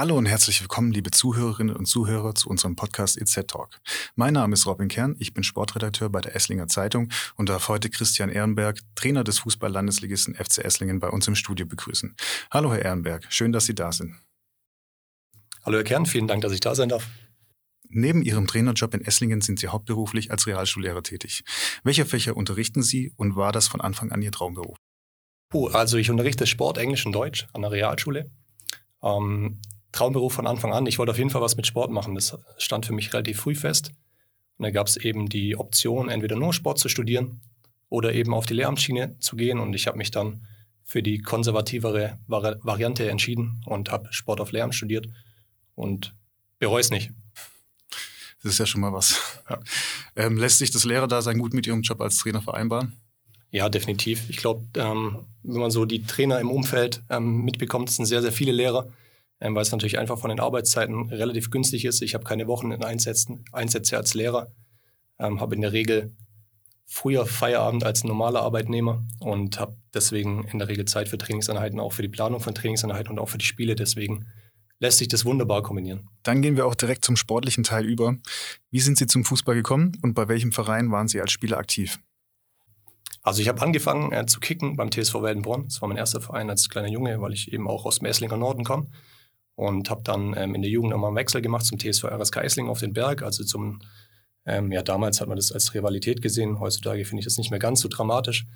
[0.00, 3.82] Hallo und herzlich willkommen, liebe Zuhörerinnen und Zuhörer, zu unserem Podcast EZ Talk.
[4.14, 7.90] Mein Name ist Robin Kern, ich bin Sportredakteur bei der Esslinger Zeitung und darf heute
[7.90, 12.16] Christian Ehrenberg, Trainer des Fußball-Landesligisten FC Esslingen, bei uns im Studio begrüßen.
[12.50, 14.14] Hallo, Herr Ehrenberg, schön, dass Sie da sind.
[15.66, 17.06] Hallo, Herr Kern, vielen Dank, dass ich da sein darf.
[17.90, 21.44] Neben Ihrem Trainerjob in Esslingen sind Sie hauptberuflich als Realschullehrer tätig.
[21.84, 24.78] Welche Fächer unterrichten Sie und war das von Anfang an Ihr Traumberuf?
[25.52, 28.30] Oh, also ich unterrichte Sport, Englisch und Deutsch an der Realschule.
[29.02, 29.60] Ähm,
[29.92, 30.86] Traumberuf von Anfang an.
[30.86, 32.14] Ich wollte auf jeden Fall was mit Sport machen.
[32.14, 33.92] Das stand für mich relativ früh fest.
[34.58, 37.40] Und da gab es eben die Option, entweder nur Sport zu studieren
[37.88, 39.58] oder eben auf die Lehramtsschiene zu gehen.
[39.58, 40.46] Und ich habe mich dann
[40.84, 45.08] für die konservativere Vari Variante entschieden und habe Sport auf Lehramt studiert
[45.74, 46.14] und
[46.58, 47.10] bereue es nicht.
[48.42, 49.42] Das ist ja schon mal was.
[49.48, 49.60] Ja.
[50.16, 52.96] Ähm, lässt sich das Lehrerdasein gut mit Ihrem Job als Trainer vereinbaren?
[53.50, 54.28] Ja, definitiv.
[54.28, 58.32] Ich glaube, ähm, wenn man so die Trainer im Umfeld ähm, mitbekommt, sind sehr, sehr
[58.32, 58.88] viele Lehrer,
[59.40, 62.02] ähm, weil es natürlich einfach von den Arbeitszeiten relativ günstig ist.
[62.02, 64.52] Ich habe keine Wochenendeinsätze Einsätze als Lehrer,
[65.18, 66.14] ähm, habe in der Regel
[66.86, 71.92] früher Feierabend als normaler Arbeitnehmer und habe deswegen in der Regel Zeit für Trainingseinheiten, auch
[71.92, 73.76] für die Planung von Trainingseinheiten und auch für die Spiele.
[73.76, 74.26] Deswegen
[74.80, 76.08] lässt sich das wunderbar kombinieren.
[76.24, 78.16] Dann gehen wir auch direkt zum sportlichen Teil über.
[78.70, 82.00] Wie sind Sie zum Fußball gekommen und bei welchem Verein waren Sie als Spieler aktiv?
[83.22, 85.64] Also ich habe angefangen äh, zu kicken beim TSV Weldenbronn.
[85.64, 88.38] Das war mein erster Verein als kleiner Junge, weil ich eben auch aus dem Esslinger
[88.38, 88.88] Norden komme.
[89.60, 92.70] Und habe dann ähm, in der Jugend nochmal einen Wechsel gemacht zum TSV RSK Esslingen
[92.70, 93.22] auf den Berg.
[93.22, 93.80] Also zum,
[94.46, 96.60] ähm, ja damals hat man das als Rivalität gesehen.
[96.60, 98.46] Heutzutage finde ich das nicht mehr ganz so dramatisch.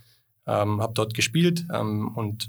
[0.46, 2.48] Ähm, habe dort gespielt ähm, und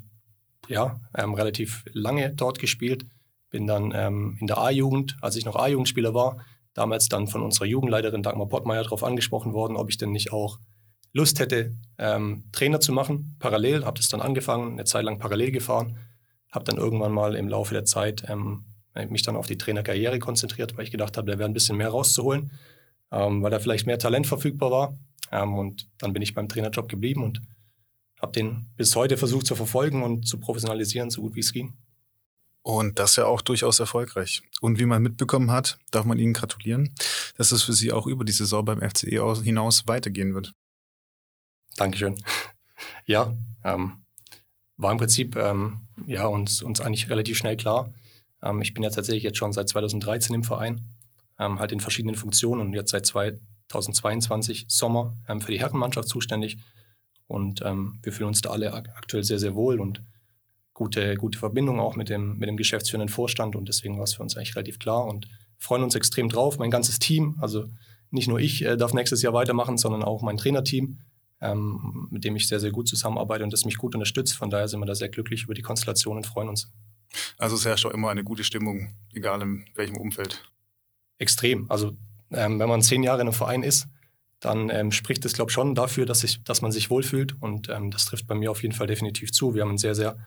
[0.69, 3.05] ja, ähm, relativ lange dort gespielt.
[3.49, 6.37] Bin dann ähm, in der A-Jugend, als ich noch A-Jugendspieler war,
[6.73, 10.59] damals dann von unserer Jugendleiterin Dagmar Pottmeier darauf angesprochen worden, ob ich denn nicht auch
[11.11, 15.97] Lust hätte, Trainer zu machen, parallel, habe das dann angefangen, eine Zeit lang parallel gefahren,
[16.55, 18.65] habe dann irgendwann mal im Laufe der Zeit ähm,
[19.09, 21.89] mich dann auf die Trainerkarriere konzentriert, weil ich gedacht habe, da wäre ein bisschen mehr
[21.89, 22.51] rauszuholen,
[23.11, 24.97] ähm, weil da vielleicht mehr Talent verfügbar war.
[25.31, 27.41] Ähm, und dann bin ich beim Trainerjob geblieben und
[28.21, 31.77] habe den bis heute versucht zu verfolgen und zu professionalisieren, so gut wie es ging.
[32.61, 34.41] Und das ja auch durchaus erfolgreich.
[34.59, 36.95] Und wie man mitbekommen hat, darf man Ihnen gratulieren,
[37.37, 40.53] dass es für Sie auch über die Saison beim FCE hinaus weitergehen wird.
[41.77, 42.15] Dankeschön.
[43.05, 44.04] Ja, ähm,
[44.77, 47.93] war im Prinzip ähm, ja, uns, uns eigentlich relativ schnell klar.
[48.41, 50.81] Ähm, ich bin ja tatsächlich jetzt schon seit 2013 im Verein,
[51.39, 56.57] ähm, halt in verschiedenen Funktionen und jetzt seit 2022 Sommer ähm, für die Herrenmannschaft zuständig.
[57.27, 60.03] Und ähm, wir fühlen uns da alle aktuell sehr, sehr wohl und
[60.73, 63.55] gute, gute Verbindung auch mit dem, mit dem geschäftsführenden Vorstand.
[63.55, 66.59] Und deswegen war es für uns eigentlich relativ klar und freuen uns extrem drauf.
[66.59, 67.65] Mein ganzes Team, also
[68.11, 70.99] nicht nur ich äh, darf nächstes Jahr weitermachen, sondern auch mein Trainerteam
[71.41, 74.35] ähm, mit dem ich sehr, sehr gut zusammenarbeite und das mich gut unterstützt.
[74.35, 76.71] Von daher sind wir da sehr glücklich über die Konstellation und freuen uns.
[77.37, 80.49] Also es herrscht auch immer eine gute Stimmung, egal in welchem Umfeld.
[81.17, 81.69] Extrem.
[81.69, 81.95] Also
[82.31, 83.87] ähm, wenn man zehn Jahre in einem Verein ist,
[84.39, 87.41] dann ähm, spricht es, glaube ich, schon dafür, dass, ich, dass man sich wohlfühlt.
[87.41, 89.55] Und ähm, das trifft bei mir auf jeden Fall definitiv zu.
[89.55, 90.17] Wir haben sehr, sehr,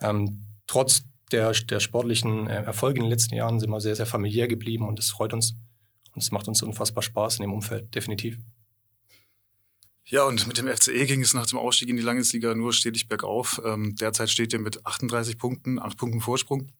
[0.00, 4.06] ähm, trotz der, der sportlichen äh, Erfolge in den letzten Jahren, sind wir sehr, sehr
[4.06, 5.54] familiär geblieben und das freut uns.
[6.12, 8.38] Und es macht uns unfassbar Spaß in dem Umfeld, definitiv.
[10.04, 13.08] Ja, und mit dem FCE ging es nach dem Ausstieg in die Landesliga nur stetig
[13.08, 13.62] bergauf.
[13.64, 16.72] Ähm, derzeit steht ihr mit 38 Punkten, 8 Punkten Vorsprung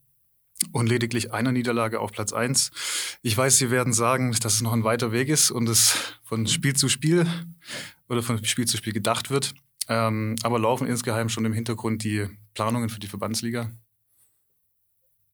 [0.72, 2.71] und lediglich einer Niederlage auf Platz 1.
[3.22, 6.47] Ich weiß, Sie werden sagen, dass es noch ein weiter Weg ist und es von
[6.47, 7.27] Spiel zu Spiel
[8.09, 9.55] oder von Spiel zu Spiel gedacht wird.
[9.88, 13.71] Ähm, aber laufen insgeheim schon im Hintergrund die Planungen für die Verbandsliga?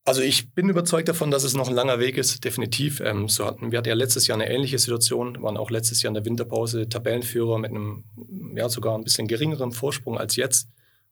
[0.09, 2.99] Also ich bin überzeugt davon, dass es noch ein langer Weg ist, definitiv.
[2.99, 6.09] Ähm, so hatten, wir hatten ja letztes Jahr eine ähnliche Situation, waren auch letztes Jahr
[6.09, 8.05] in der Winterpause Tabellenführer mit einem
[8.55, 10.67] ja sogar ein bisschen geringeren Vorsprung als jetzt.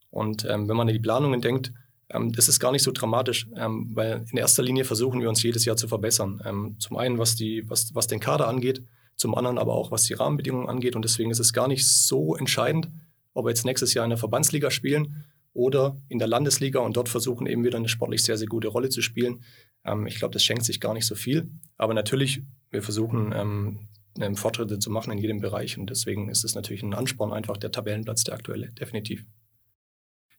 [0.10, 1.74] Und ähm, wenn man an die Planungen denkt,
[2.10, 5.44] ähm, das ist gar nicht so dramatisch, ähm, weil in erster Linie versuchen wir uns
[5.44, 6.42] jedes Jahr zu verbessern.
[6.44, 8.82] Ähm, zum einen, was, die, was, was den Kader angeht,
[9.16, 10.96] zum anderen aber auch, was die Rahmenbedingungen angeht.
[10.96, 12.90] Und deswegen ist es gar nicht so entscheidend,
[13.36, 15.24] ob wir jetzt nächstes Jahr in der Verbandsliga spielen
[15.58, 18.90] oder in der Landesliga und dort versuchen eben wieder eine sportlich sehr, sehr gute Rolle
[18.90, 19.44] zu spielen.
[19.84, 21.50] Ähm, ich glaube, das schenkt sich gar nicht so viel.
[21.78, 26.54] Aber natürlich, wir versuchen ähm, Fortschritte zu machen in jedem Bereich und deswegen ist es
[26.54, 29.26] natürlich ein Ansporn, einfach der Tabellenplatz, der aktuelle, definitiv.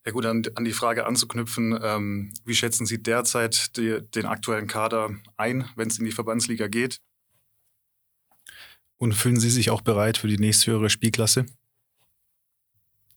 [0.05, 4.67] Ja gut, an, an die Frage anzuknüpfen, ähm, wie schätzen Sie derzeit die, den aktuellen
[4.67, 7.01] Kader ein, wenn es in die Verbandsliga geht?
[8.97, 11.45] Und fühlen Sie sich auch bereit für die nächsthöhere Spielklasse?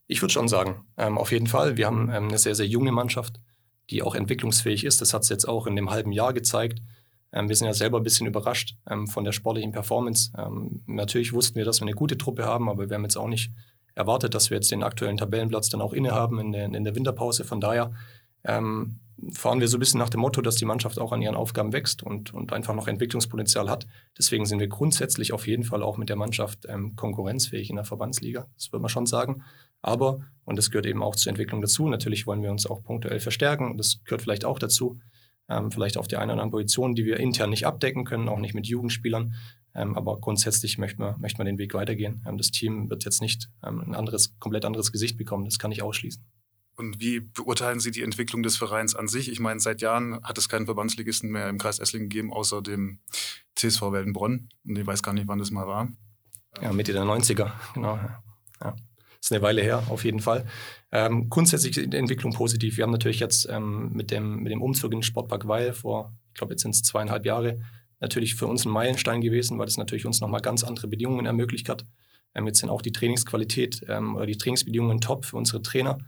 [0.07, 1.77] Ich würde schon sagen, ähm, auf jeden Fall.
[1.77, 3.41] Wir haben ähm, eine sehr, sehr junge Mannschaft,
[3.91, 5.01] die auch entwicklungsfähig ist.
[5.01, 6.81] Das hat es jetzt auch in dem halben Jahr gezeigt.
[7.33, 10.33] Ähm, wir sind ja selber ein bisschen überrascht ähm, von der sportlichen Performance.
[10.37, 13.29] Ähm, natürlich wussten wir, dass wir eine gute Truppe haben, aber wir haben jetzt auch
[13.29, 13.53] nicht
[13.95, 17.45] erwartet, dass wir jetzt den aktuellen Tabellenplatz dann auch innehaben in der, in der Winterpause.
[17.45, 17.93] Von daher
[18.45, 19.01] ähm,
[19.31, 21.73] fahren wir so ein bisschen nach dem Motto, dass die Mannschaft auch an ihren Aufgaben
[21.73, 23.87] wächst und, und einfach noch Entwicklungspotenzial hat.
[24.19, 27.85] Deswegen sind wir grundsätzlich auf jeden Fall auch mit der Mannschaft ähm, konkurrenzfähig in der
[27.85, 28.49] Verbandsliga.
[28.57, 29.43] Das würde man schon sagen.
[29.81, 33.21] Aber, und das gehört eben auch zur Entwicklung dazu, natürlich wollen wir uns auch punktuell
[33.21, 33.77] verstärken.
[33.77, 34.99] Das gehört vielleicht auch dazu.
[35.49, 38.39] Ähm, vielleicht auf die eine oder andere Position, die wir intern nicht abdecken können, auch
[38.39, 39.35] nicht mit Jugendspielern.
[39.75, 42.25] Ähm, aber grundsätzlich möchten wir, möchten wir den Weg weitergehen.
[42.27, 45.45] Ähm, das Team wird jetzt nicht ähm, ein anderes, komplett anderes Gesicht bekommen.
[45.45, 46.25] Das kann ich ausschließen.
[46.77, 49.31] Und wie beurteilen Sie die Entwicklung des Vereins an sich?
[49.31, 53.01] Ich meine, seit Jahren hat es keinen Verbandsligisten mehr im Kreis Esslingen gegeben, außer dem
[53.55, 54.49] CSV Weldenbronn.
[54.65, 55.89] Und ich weiß gar nicht, wann das mal war.
[56.61, 57.99] Ja, Mitte der 90er, genau.
[58.61, 58.75] Ja.
[59.21, 60.47] Ist eine Weile her, auf jeden Fall.
[60.91, 62.77] Ähm, grundsätzlich ist die Entwicklung positiv.
[62.77, 66.13] Wir haben natürlich jetzt ähm, mit, dem, mit dem Umzug in den Sportpark Weil vor,
[66.29, 67.61] ich glaube, jetzt sind es zweieinhalb Jahre,
[68.01, 71.69] natürlich für uns ein Meilenstein gewesen, weil das natürlich uns nochmal ganz andere Bedingungen ermöglicht
[71.69, 71.85] hat.
[72.35, 75.99] Ähm, jetzt sind auch die Trainingsqualität ähm, oder die Trainingsbedingungen top für unsere Trainer.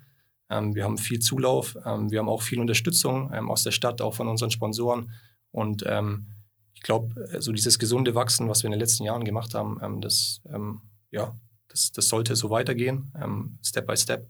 [0.54, 4.00] Ähm, wir haben viel Zulauf, ähm, wir haben auch viel Unterstützung ähm, aus der Stadt,
[4.00, 5.12] auch von unseren Sponsoren.
[5.50, 5.84] Und
[6.74, 10.42] ich glaube, so dieses gesunde Wachsen, was wir in den letzten Jahren gemacht haben, das,
[11.12, 13.12] ja, das, das sollte so weitergehen,
[13.62, 14.28] Step by Step.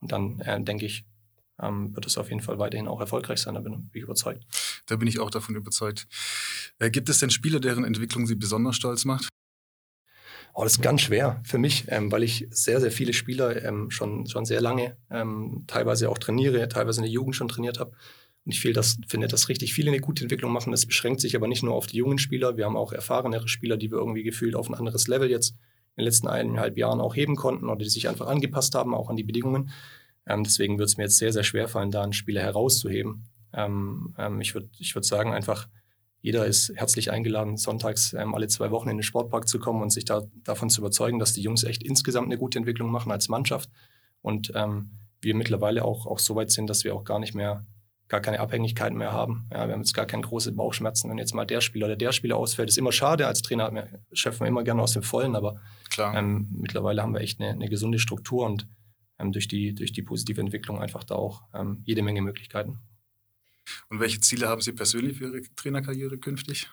[0.00, 1.04] Und dann äh, denke ich,
[1.58, 3.54] wird es auf jeden Fall weiterhin auch erfolgreich sein.
[3.54, 4.46] Da bin ich überzeugt.
[4.86, 6.06] Da bin ich auch davon überzeugt.
[6.78, 9.28] Äh, gibt es denn Spieler, deren Entwicklung Sie besonders stolz macht?
[10.56, 13.90] Oh, das ist ganz schwer für mich, ähm, weil ich sehr, sehr viele Spieler ähm,
[13.90, 17.90] schon, schon sehr lange ähm, teilweise auch trainiere, teilweise in der Jugend schon trainiert habe.
[18.44, 20.70] Und ich das, finde, dass richtig viele eine gute Entwicklung machen.
[20.70, 22.56] Das beschränkt sich aber nicht nur auf die jungen Spieler.
[22.56, 25.56] Wir haben auch erfahrenere Spieler, die wir irgendwie gefühlt auf ein anderes Level jetzt
[25.96, 29.10] in den letzten eineinhalb Jahren auch heben konnten oder die sich einfach angepasst haben, auch
[29.10, 29.70] an die Bedingungen.
[30.26, 33.24] Ähm, deswegen wird es mir jetzt sehr, sehr schwer fallen, da einen Spieler herauszuheben.
[33.52, 35.68] Ähm, ähm, ich würde ich würd sagen, einfach
[36.24, 39.90] jeder ist herzlich eingeladen, sonntags ähm, alle zwei Wochen in den Sportpark zu kommen und
[39.90, 43.28] sich da, davon zu überzeugen, dass die Jungs echt insgesamt eine gute Entwicklung machen als
[43.28, 43.68] Mannschaft.
[44.22, 47.66] Und ähm, wir mittlerweile auch, auch so weit sind, dass wir auch gar nicht mehr,
[48.08, 49.50] gar keine Abhängigkeiten mehr haben.
[49.52, 52.12] Ja, wir haben jetzt gar keine großen Bauchschmerzen, wenn jetzt mal der Spieler oder der
[52.12, 52.70] Spieler ausfällt.
[52.70, 53.26] Ist immer schade.
[53.26, 55.60] Als Trainer schöpfen wir immer gerne aus dem Vollen, aber
[55.98, 58.66] ähm, mittlerweile haben wir echt eine, eine gesunde Struktur und
[59.18, 62.80] ähm, durch, die, durch die positive Entwicklung einfach da auch ähm, jede Menge Möglichkeiten.
[63.88, 66.68] Und welche Ziele haben Sie persönlich für Ihre Trainerkarriere künftig?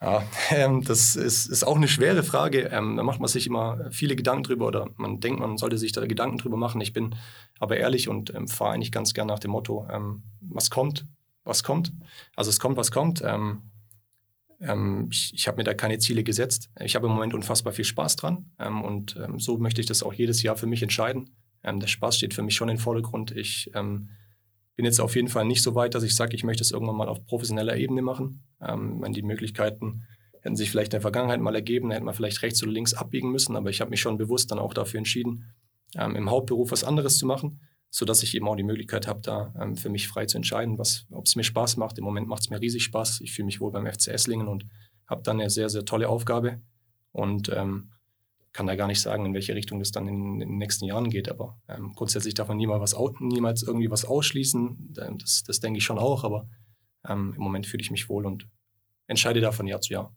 [0.00, 2.68] Ja, ähm, das ist, ist auch eine schwere Frage.
[2.72, 5.92] Ähm, da macht man sich immer viele Gedanken drüber oder man denkt, man sollte sich
[5.92, 6.80] da Gedanken drüber machen.
[6.80, 7.14] Ich bin
[7.58, 11.06] aber ehrlich und ähm, fahre eigentlich ganz gern nach dem Motto, ähm, was kommt,
[11.44, 11.92] was kommt.
[12.34, 13.22] Also es kommt, was kommt.
[13.24, 13.70] Ähm,
[14.60, 16.70] ähm, ich, ich habe mir da keine Ziele gesetzt.
[16.80, 20.42] Ich habe im Moment unfassbar viel Spaß dran und so möchte ich das auch jedes
[20.42, 21.36] Jahr für mich entscheiden.
[21.62, 23.32] der Spaß steht für mich schon im Vordergrund.
[23.32, 23.70] Ich
[24.76, 26.96] bin jetzt auf jeden Fall nicht so weit, dass ich sage, ich möchte es irgendwann
[26.96, 28.44] mal auf professioneller Ebene machen.
[28.60, 30.04] Ähm, die Möglichkeiten
[30.42, 33.32] hätten sich vielleicht in der Vergangenheit mal ergeben, hätte man vielleicht rechts oder links abbiegen
[33.32, 35.52] müssen, aber ich habe mich schon bewusst dann auch dafür entschieden,
[35.96, 39.54] ähm, im Hauptberuf was anderes zu machen, sodass ich eben auch die Möglichkeit habe, da
[39.60, 40.78] ähm, für mich frei zu entscheiden,
[41.10, 41.98] ob es mir Spaß macht.
[41.98, 43.22] Im Moment macht es mir riesig Spaß.
[43.22, 44.66] Ich fühle mich wohl beim FC Esslingen und
[45.06, 46.60] habe dann eine sehr, sehr tolle Aufgabe.
[47.12, 47.92] Und ähm,
[48.56, 51.10] kann da gar nicht sagen, in welche Richtung das dann in, in den nächsten Jahren
[51.10, 51.28] geht.
[51.28, 54.94] Aber ähm, grundsätzlich darf man niemals, was, niemals irgendwie was ausschließen.
[54.98, 56.24] Ähm, das, das denke ich schon auch.
[56.24, 56.48] Aber
[57.06, 58.48] ähm, im Moment fühle ich mich wohl und
[59.08, 60.16] entscheide da von Jahr zu Jahr.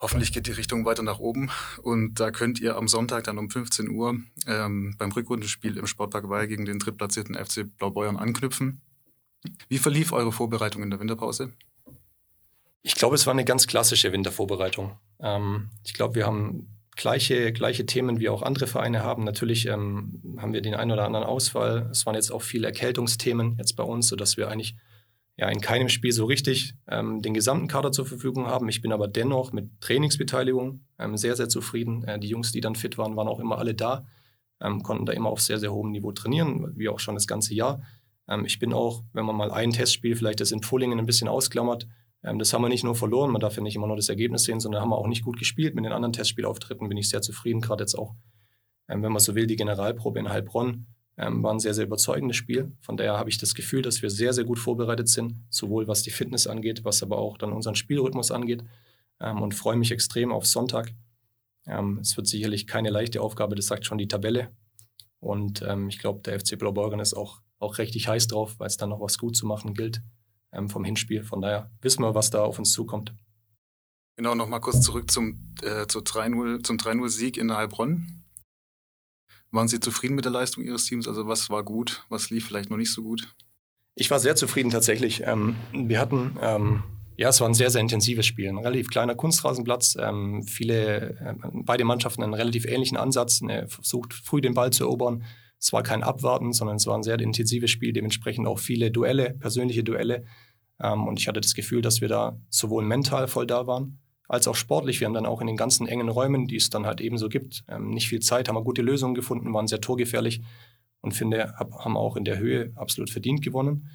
[0.00, 1.48] Hoffentlich geht die Richtung weiter nach oben
[1.80, 4.18] und da könnt ihr am Sonntag dann um 15 Uhr
[4.48, 8.82] ähm, beim Rückrundenspiel im Sportpark Weil gegen den drittplatzierten FC Blaubeuern anknüpfen.
[9.68, 11.52] Wie verlief eure Vorbereitung in der Winterpause?
[12.82, 14.98] Ich glaube, es war eine ganz klassische Wintervorbereitung.
[15.20, 19.24] Ähm, ich glaube, wir haben gleiche, gleiche Themen wie auch andere Vereine haben.
[19.24, 21.88] Natürlich ähm, haben wir den einen oder anderen Ausfall.
[21.90, 24.76] Es waren jetzt auch viele Erkältungsthemen jetzt bei uns, sodass wir eigentlich
[25.36, 28.68] ja in keinem Spiel so richtig ähm, den gesamten Kader zur Verfügung haben.
[28.68, 32.04] Ich bin aber dennoch mit Trainingsbeteiligung ähm, sehr, sehr zufrieden.
[32.04, 34.06] Äh, die Jungs, die dann fit waren, waren auch immer alle da,
[34.60, 37.52] ähm, konnten da immer auf sehr, sehr hohem Niveau trainieren, wie auch schon das ganze
[37.52, 37.82] Jahr.
[38.28, 41.26] Ähm, ich bin auch, wenn man mal ein Testspiel, vielleicht das in Pullingen ein bisschen
[41.26, 41.88] ausklammert,
[42.22, 44.60] das haben wir nicht nur verloren, man darf ja nicht immer nur das Ergebnis sehen,
[44.60, 45.74] sondern haben wir auch nicht gut gespielt.
[45.74, 48.14] Mit den anderen Testspielauftritten bin ich sehr zufrieden, gerade jetzt auch,
[48.88, 50.86] ähm, wenn man so will, die Generalprobe in Heilbronn
[51.18, 52.72] ähm, war ein sehr, sehr überzeugendes Spiel.
[52.80, 56.02] Von daher habe ich das Gefühl, dass wir sehr, sehr gut vorbereitet sind, sowohl was
[56.02, 58.62] die Fitness angeht, was aber auch dann unseren Spielrhythmus angeht
[59.18, 60.92] und freue mich extrem auf Sonntag.
[62.00, 64.48] es wird sicherlich keine leichte Aufgabe, das sagt schon die Tabelle.
[65.20, 68.88] Und ich glaube, der FC Blaubeuren ist auch, auch richtig heiß drauf, weil es dann
[68.88, 70.02] noch was gut zu machen gilt
[70.52, 71.22] ähm, vom Hinspiel.
[71.24, 73.14] Von daher wissen wir, was da auf uns zukommt.
[74.16, 78.22] Genau, nochmal kurz zurück zum, äh, zum 3-0-Sieg in Heilbronn.
[79.50, 81.08] Waren Sie zufrieden mit der Leistung Ihres Teams?
[81.08, 83.34] Also was war gut, was lief vielleicht noch nicht so gut?
[83.94, 85.22] Ich war sehr zufrieden tatsächlich.
[85.26, 86.82] Ähm, wir hatten, ähm,
[87.16, 88.48] ja, es war ein sehr, sehr intensives Spiel.
[88.48, 89.96] Ein relativ kleiner Kunstrasenplatz.
[90.00, 93.42] Ähm, viele, äh, beide Mannschaften einen relativ ähnlichen Ansatz.
[93.42, 95.24] Ne, versucht früh den Ball zu erobern,
[95.62, 99.34] es war kein Abwarten, sondern es war ein sehr intensives Spiel, dementsprechend auch viele Duelle,
[99.34, 100.24] persönliche Duelle.
[100.82, 103.98] Ähm, und ich hatte das Gefühl, dass wir da sowohl mental voll da waren,
[104.28, 105.00] als auch sportlich.
[105.00, 107.28] Wir haben dann auch in den ganzen engen Räumen, die es dann halt eben so
[107.28, 110.42] gibt, ähm, nicht viel Zeit, haben wir gute Lösungen gefunden, waren sehr torgefährlich
[111.00, 113.88] und finde, haben auch in der Höhe absolut verdient gewonnen.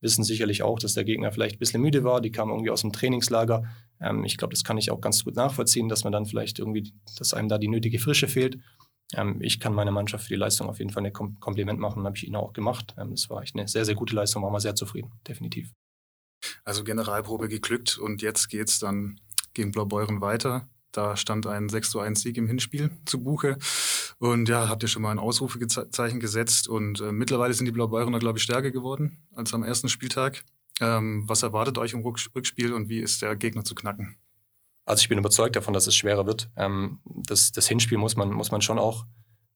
[0.00, 2.20] Wissen sicherlich auch, dass der Gegner vielleicht ein bisschen müde war.
[2.20, 3.64] Die kamen irgendwie aus dem Trainingslager.
[4.00, 6.92] Ähm, ich glaube, das kann ich auch ganz gut nachvollziehen, dass man dann vielleicht irgendwie,
[7.18, 8.58] dass einem da die nötige Frische fehlt.
[9.40, 12.16] Ich kann meiner Mannschaft für die Leistung auf jeden Fall ein Kom Kompliment machen, habe
[12.16, 12.94] ich ihnen auch gemacht.
[12.96, 15.70] Das war echt eine sehr, sehr gute Leistung, waren wir sehr zufrieden, definitiv.
[16.64, 19.20] Also Generalprobe geglückt und jetzt geht es dann
[19.52, 20.68] gegen Blaubeuren weiter.
[20.92, 23.58] Da stand ein 6 zu 1 Sieg im Hinspiel zu Buche.
[24.18, 26.68] Und ja, habt ihr schon mal ein Ausrufezeichen gesetzt.
[26.68, 30.44] Und äh, mittlerweile sind die Blaubeurener, glaube ich, stärker geworden als am ersten Spieltag.
[30.80, 34.16] Ähm, was erwartet euch im Rückspiel und wie ist der Gegner zu knacken?
[34.86, 36.50] Also ich bin überzeugt davon, dass es schwerer wird.
[36.56, 39.06] Ähm, das, das Hinspiel muss man, muss man schon auch,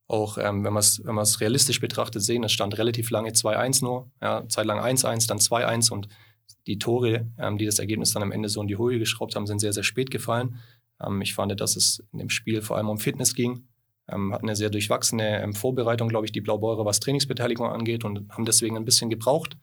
[0.06, 2.44] auch ähm, wenn man es wenn realistisch betrachtet, sehen.
[2.44, 6.08] Es stand relativ lange 2-1 nur, ja, zeitlang 1-1, dann 2-1 und
[6.66, 9.46] die Tore, ähm, die das Ergebnis dann am Ende so in die Höhe geschraubt haben,
[9.46, 10.56] sind sehr, sehr spät gefallen.
[11.02, 13.66] Ähm, ich fand, dass es in dem Spiel vor allem um Fitness ging.
[14.08, 18.30] Ähm, hatten eine sehr durchwachsene ähm, Vorbereitung, glaube ich, die Blaubeurer, was Trainingsbeteiligung angeht und
[18.30, 19.56] haben deswegen ein bisschen gebraucht.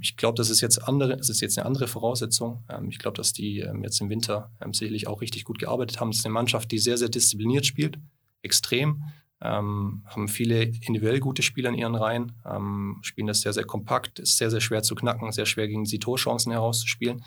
[0.00, 2.64] Ich glaube, das ist jetzt andere, das ist jetzt eine andere Voraussetzung.
[2.88, 6.08] Ich glaube, dass die jetzt im Winter sicherlich auch richtig gut gearbeitet haben.
[6.08, 7.96] Es ist eine Mannschaft, die sehr, sehr diszipliniert spielt,
[8.42, 9.04] extrem.
[9.42, 14.20] Ähm, haben viele individuell gute Spieler in ihren Reihen, ähm, spielen das sehr, sehr kompakt,
[14.20, 17.24] ist sehr, sehr schwer zu knacken, sehr schwer gegen die Torchancen herauszuspielen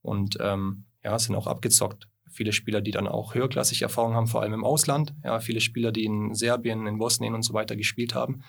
[0.00, 2.08] und ähm, ja, sind auch abgezockt.
[2.30, 5.14] Viele Spieler, die dann auch höherklassig Erfahrung haben, vor allem im Ausland.
[5.24, 8.42] Ja, viele Spieler, die in Serbien, in Bosnien und so weiter gespielt haben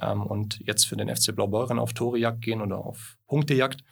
[0.00, 3.82] ähm, und jetzt für den FC Blaubeuren auf Torejagd gehen oder auf Punktejagd.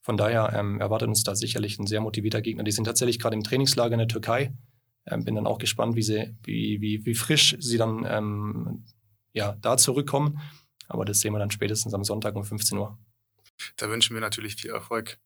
[0.00, 2.64] Von daher ähm, erwartet uns da sicherlich ein sehr motivierter Gegner.
[2.64, 4.52] Die sind tatsächlich gerade im Trainingslager in der Türkei.
[5.06, 8.84] Ähm, bin dann auch gespannt, wie, sie, wie, wie, wie frisch sie dann ähm,
[9.32, 10.40] ja, da zurückkommen.
[10.88, 12.98] Aber das sehen wir dann spätestens am Sonntag um 15 Uhr.
[13.76, 15.18] Da wünschen wir natürlich viel Erfolg.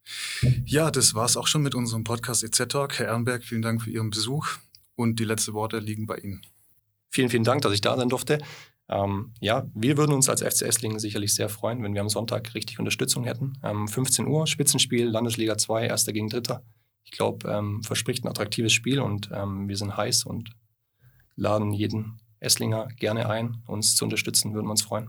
[0.64, 2.98] Ja, das war es auch schon mit unserem Podcast EZ Talk.
[2.98, 4.48] Herr Ehrenberg, vielen Dank für Ihren Besuch
[4.96, 6.42] und die letzten Worte liegen bei Ihnen.
[7.10, 8.38] Vielen, vielen Dank, dass ich da sein durfte.
[8.90, 12.54] Ähm, ja, wir würden uns als FC Esslingen sicherlich sehr freuen, wenn wir am Sonntag
[12.54, 13.58] richtig Unterstützung hätten.
[13.62, 16.62] Ähm, 15 Uhr, Spitzenspiel, Landesliga 2, Erster gegen Dritter.
[17.10, 20.50] Ich glaube, ähm, verspricht ein attraktives Spiel und ähm, wir sind heiß und
[21.36, 25.08] laden jeden Esslinger gerne ein, uns zu unterstützen, würden wir uns freuen.